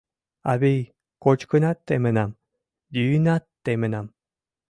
Авий, 0.51 0.81
кочкынат 1.23 1.77
темынам, 1.87 2.31
йӱынат 2.95 3.43
темынам. 3.63 4.07